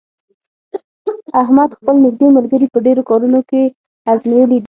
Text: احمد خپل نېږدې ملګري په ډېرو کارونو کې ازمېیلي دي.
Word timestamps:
احمد 1.41 1.69
خپل 1.77 1.95
نېږدې 2.05 2.27
ملګري 2.37 2.67
په 2.73 2.79
ډېرو 2.85 3.01
کارونو 3.09 3.39
کې 3.49 3.61
ازمېیلي 4.11 4.49
دي. 4.59 4.59